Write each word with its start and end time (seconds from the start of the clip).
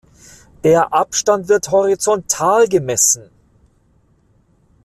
Der 0.63 0.95
Abstand 0.95 1.47
wird 1.47 1.69
horizontal 1.69 2.67
gemessen. 2.67 3.29